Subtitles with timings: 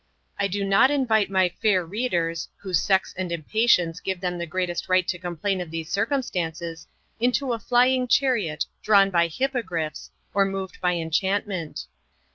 [0.39, 4.89] I do not invite my fair readers, whose sex and impatience give them the greatest
[4.89, 6.87] right to complain of these circumstances,
[7.19, 11.85] into a flying chariot drawn by hippogriffs, or moved by enchantment.